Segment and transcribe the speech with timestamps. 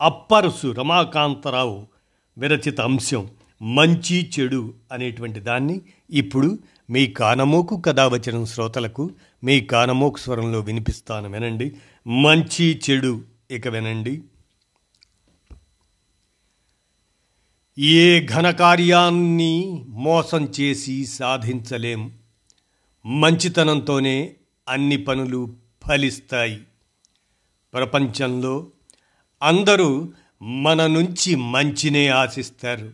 [0.00, 1.86] అప్పరుసు రమాకాంతరావు
[2.38, 3.30] విరచిత అంశం
[3.62, 6.58] మంచి చెడు అనేటువంటి దాన్ని ఇప్పుడు
[6.90, 9.10] మీ కానమోకు కథావచనం శ్రోతలకు
[9.44, 11.76] మీ కానమోకు స్వరంలో వినిపిస్తాను వినండి.
[12.06, 14.22] మంచి చెడు ఇక వినండి.
[17.78, 22.12] ఏ ఘనకార్యాన్ని మోసం చేసి సాధించలేం.
[23.06, 24.34] మంచితనంతోనే
[24.68, 25.56] అన్ని పనులు
[25.86, 26.60] ఫలిస్తాయి.
[27.72, 28.66] ప్రపంచంలో
[29.42, 32.92] అందరూ మన నుంచి మంచినే ఆశిస్తారు.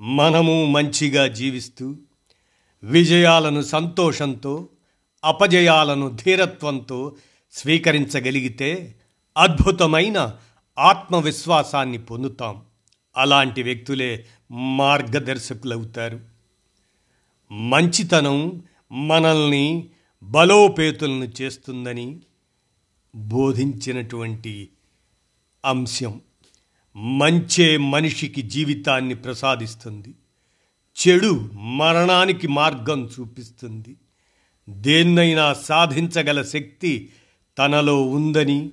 [0.00, 1.96] మనము మంచిగా జీవిస్తూ
[2.82, 4.68] విజయాలను సంతోషంతో
[5.24, 7.16] అపజయాలను ధీరత్వంతో
[7.52, 8.94] స్వీకరించగలిగితే
[9.36, 10.38] అద్భుతమైన
[10.78, 12.62] ఆత్మవిశ్వాసాన్ని పొందుతాం.
[13.16, 16.20] అలాంటి వ్యక్తులే మార్గదర్శకులవుతారు.
[17.52, 18.62] మంచితనం
[18.92, 19.88] మనల్ని
[20.22, 22.18] బలోపేతులను చేస్తుందని
[23.14, 24.68] బోధించినటువంటి
[25.64, 26.20] అంశం.
[26.96, 30.14] మంచే మనిషికి జీవితాన్ని ప్రసాదిస్తుంది.
[31.08, 33.96] చెడు మరణానికి మార్గం చూపిస్తుంది.
[34.68, 37.12] దేన్నైనా సాధించగల శక్తి
[37.58, 38.70] తనలో ఉందని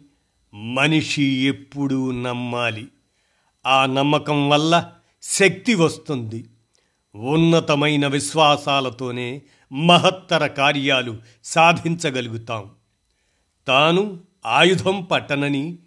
[0.53, 2.87] మనిషి ఎప్పుడూ నమ్మాలి.
[3.65, 4.91] ఆ నమ్మకం వల్ల
[5.23, 6.45] శక్తి వస్తుంది.
[7.15, 12.71] ఉన్నతమైన విశ్వాసాలతోనే మహత్తర కార్యాలు సాధించగలుగుతాం.
[13.67, 15.77] తాను ఆయుధం పట్టనని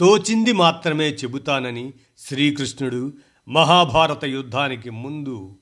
[0.00, 3.12] తోచింది మాత్రమే చెబుతానని శ్రీకృష్ణుడు
[3.48, 5.56] మహాభారత యుద్ధానికి ముందు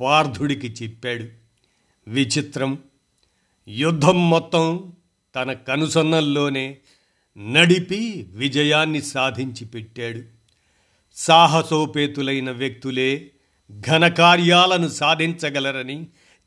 [0.00, 1.24] పార్థుడికి చెప్పాడు.
[2.10, 2.78] విచిత్రం.
[3.68, 4.92] యుద్ధం మొత్తం
[5.36, 6.76] తన కనుసన్నల్లోనే
[7.38, 10.20] నడిపి విజయాన్ని సాధించి పెట్టాడు.
[11.14, 13.30] సాహసోపేతులైన వ్యక్తులే
[13.80, 16.06] ఘనకార్యాలను సాధించగలరని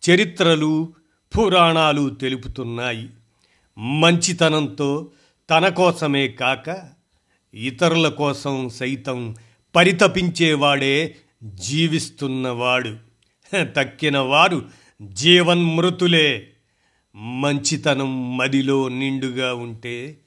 [0.09, 0.93] చరిత్రలు
[1.37, 3.09] పురాణాలు తెలుపుతున్నాయి.
[3.77, 5.11] మంచితనంతో
[5.49, 6.96] తన కోసమే కాక
[7.53, 9.35] ఇతరుల కోసం సైతం
[9.75, 12.95] పరితపించేవాడే జీవిస్తున్నవాడు.
[13.63, 14.65] తక్కిన వారు
[15.01, 16.49] జీవన్మృతులే.
[17.15, 20.17] మంచితనం మదిలో నిండుగా ఉంటే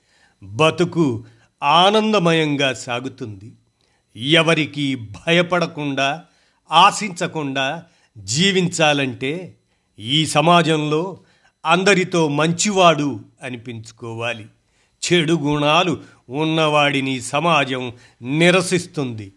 [0.42, 1.24] బతుకు
[1.62, 3.52] ఆనందమయంగా సాగుతుంది.
[4.30, 6.24] ఎవరికి భయపడకుండా
[6.72, 7.82] ఆశించకుండా
[8.18, 9.56] జీవించాలంటే
[9.98, 11.20] ఈ సమాజంలో
[11.66, 14.46] అందరితో మంచివాడు అనిపించుకోవాలి.
[15.12, 17.92] చెడు గుణాలు ఉన్నవాడిని సమాజం
[18.22, 19.32] నిరసిస్తుంది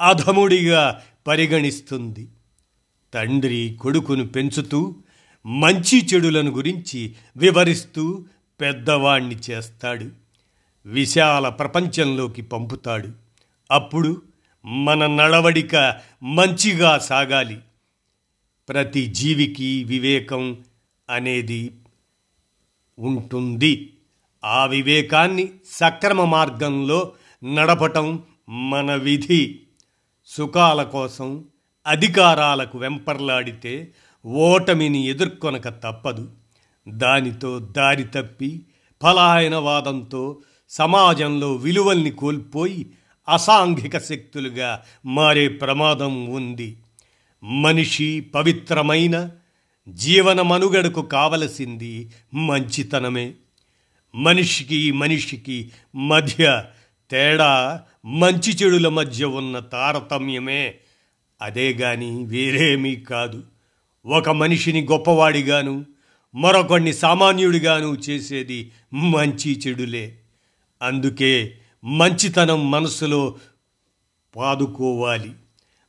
[0.00, 2.28] అధముడిగా పరిగణిస్తుంది.
[3.14, 4.96] తండ్రి కొడుకును పెంచుతూ
[5.46, 8.24] మంచి చెడులను గురించి వివరిస్తూ
[8.60, 10.10] పెద్దవాణ్ణి చేస్తాడు.
[10.86, 13.08] విశాల ప్రపంచంలోకి పంపుతాడు.
[13.70, 14.22] అప్పుడు
[14.64, 17.58] మన నడవడిక మంచిగా సాగాలి.
[18.68, 20.58] ప్రతి జీవికి వివేకం
[21.10, 21.70] అనేది
[22.98, 23.92] ఉంటుంది.
[24.44, 27.12] ఆ వివేకాన్ని సక్రమ మార్గంలో
[27.44, 29.60] నడపటం మన విధి.
[30.26, 31.44] సుఖాల కోసం
[31.86, 33.92] అధికారాలకు వెంపర్లాడితే
[34.26, 36.30] ఓటమిని ఎదుర్కొనక తప్పదు.
[36.88, 38.60] దానితో దారి తప్పి
[39.02, 40.38] ఫలాయనవాదంతో
[40.68, 42.86] సమాజంలో విలువల్ని కోల్పోయి
[43.28, 46.76] అసాంఘిక శక్తులుగా మారే ప్రమాదం ఉంది.
[47.42, 49.30] మనిషి పవిత్రమైన
[49.88, 53.34] జీవన మనుగడకు కావలసింది మంచితనమే.
[54.18, 56.64] మనిషికి మనిషికి మధ్య
[57.10, 60.74] తేడా మంచి చెడుల మధ్య ఉన్న తారతమ్యమే.
[61.42, 63.42] అదే గాని వేరేమీ కాదు.
[64.06, 65.86] ఒక మనిషిని గొప్పవాడిగాను
[66.34, 70.18] మరొకడిని సామాన్యుడిగాను చేసేది మంచి చెడులే.
[70.82, 73.38] అందుకే మంచితనం మనసులో
[74.36, 75.32] పాదుకోవాలి.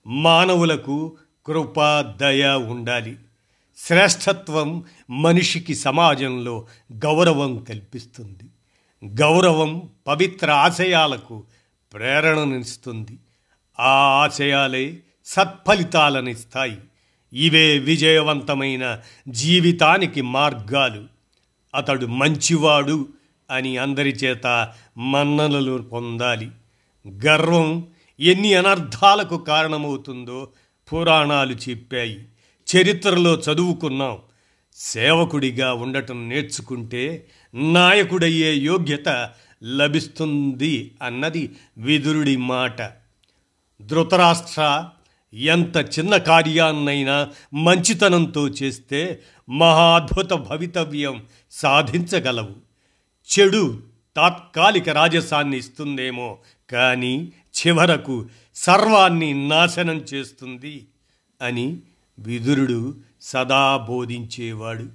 [0.08, 3.16] మానవులకు కృప దయ ఉండాలి.
[3.88, 8.50] శ్రేష్టత్వం మనిషికి సమాజంలో గౌరవం కల్పిస్తుంది.
[9.22, 11.44] గౌరవం పవిత్ర ఆశయాలకు
[11.94, 13.18] ప్రేరణనిస్తుంది.
[13.80, 13.90] ఆ
[14.24, 16.78] ఆశయాలే సత్ఫలితాలనిస్తాయి.
[17.34, 21.04] ఇవే విజయవంతమైన జీవితానికి మార్గాలు.
[21.76, 23.08] అతడు మంచివాడు
[23.52, 26.52] అని అందరి చేత మన్ననలు పొందాలి.
[27.26, 27.88] గర్వం
[28.20, 30.50] ఎన్ని అనర్థాలకు కారణమవుతుందో
[30.94, 32.26] పురాణాలు చెప్పాయి.
[32.76, 34.18] చరిత్రలో చదువుకున్నాం.
[34.76, 39.32] సేవకుడిగా ఉండటం నేర్చుకుంటే నాయకుడయ్యే యోగ్యత
[39.64, 42.82] లభిస్తుంది అన్నది విదురుడి మాట.
[43.82, 44.90] ధృతరాష్ట్ర
[45.34, 52.56] ఎంత చిన్న కార్యాన్నైనా మంచితనంతో చేస్తే మహాద్భుత భవితవ్యం సాధించగలవు.
[53.30, 53.84] చెడు
[54.16, 56.38] తాత్కాలిక రాజసాన్ని ఇస్తుందేమో
[56.72, 60.88] కానీ చివరకు సర్వాన్ని నాశనం చేస్తుంది
[61.42, 61.78] అని
[62.20, 64.86] విదురుడు సదా బోధించేవాడు.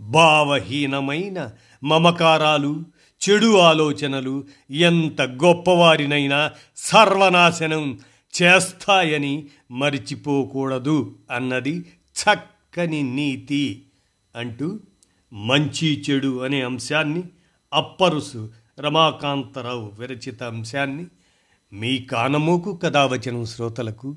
[0.00, 1.50] భావహీనమైన
[1.84, 2.84] మమకారాలు
[3.20, 7.98] చెడు ఆలోచనలు ఎంత గొప్పవారినైనా సర్వనాశనం
[8.42, 11.78] చేస్తాయని మరిచిపోకూడదు అన్నది
[12.18, 13.82] చక్కని నీతి
[14.36, 14.80] అంటూ
[15.32, 17.22] మంచి చెడు అనే అంశాన్ని
[17.74, 18.50] అప్పరుసు
[18.80, 21.06] రమాకాంతరావు విరచిత అంశాన్ని
[21.72, 24.16] మీ కానమోకు కథావచనం శ్రోతలకు